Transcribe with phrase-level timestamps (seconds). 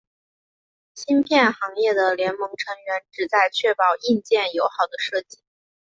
[0.95, 5.43] 芯片行业的联盟成员旨在确保硬件友好的设计。